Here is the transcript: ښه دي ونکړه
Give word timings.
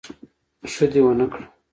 ښه 0.71 0.85
دي 0.91 0.99
ونکړه 1.03 1.43